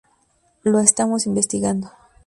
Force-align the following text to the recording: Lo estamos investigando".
Lo 0.63 0.79
estamos 0.79 1.27
investigando". 1.27 1.91